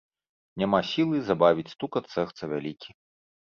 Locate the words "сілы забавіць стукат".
0.91-2.09